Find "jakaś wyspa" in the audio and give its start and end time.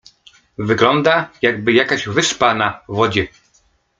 1.73-2.53